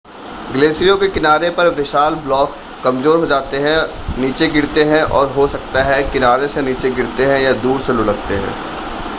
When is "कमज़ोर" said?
2.83-3.17